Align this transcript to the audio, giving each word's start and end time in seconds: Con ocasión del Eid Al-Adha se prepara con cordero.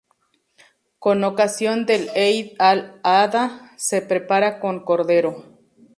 Con 0.97 1.23
ocasión 1.23 1.85
del 1.85 2.09
Eid 2.15 2.53
Al-Adha 2.57 3.71
se 3.77 4.01
prepara 4.01 4.59
con 4.59 4.83
cordero. 4.83 5.59